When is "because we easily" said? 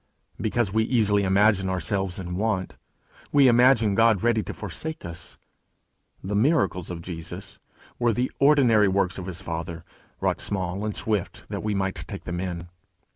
0.41-1.21